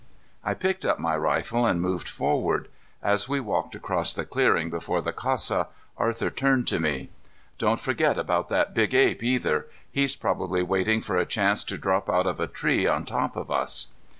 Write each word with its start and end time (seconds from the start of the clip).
I 0.43 0.55
picked 0.55 0.83
up 0.83 0.97
my 0.97 1.15
rifle 1.15 1.63
and 1.67 1.79
moved 1.79 2.09
forward. 2.09 2.69
As 3.03 3.29
we 3.29 3.39
walked 3.39 3.75
across 3.75 4.15
the 4.15 4.25
clearing 4.25 4.71
before 4.71 4.99
the 4.99 5.13
casa, 5.13 5.67
Arthur 5.95 6.31
turned 6.31 6.67
to 6.69 6.79
me. 6.79 7.11
"Don't 7.59 7.79
forget 7.79 8.17
about 8.17 8.49
that 8.49 8.73
big 8.73 8.95
ape, 8.95 9.21
either. 9.21 9.67
He's 9.91 10.15
probably 10.15 10.63
waiting 10.63 11.01
for 11.01 11.17
a 11.19 11.25
chance 11.27 11.63
to 11.65 11.77
drop 11.77 12.09
out 12.09 12.25
of 12.25 12.39
a 12.39 12.47
tree 12.47 12.87
on 12.87 13.05
top 13.05 13.35
of 13.35 13.51
us." 13.51 13.89